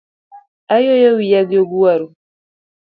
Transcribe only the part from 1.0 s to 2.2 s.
wiya gi oguaru